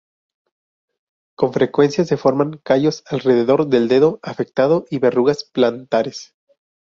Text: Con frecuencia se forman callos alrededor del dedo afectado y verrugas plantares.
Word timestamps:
Con 1.37 1.53
frecuencia 1.53 2.05
se 2.05 2.17
forman 2.17 2.57
callos 2.63 3.03
alrededor 3.05 3.67
del 3.67 3.87
dedo 3.87 4.19
afectado 4.23 4.85
y 4.89 4.97
verrugas 4.97 5.43
plantares. 5.43 6.33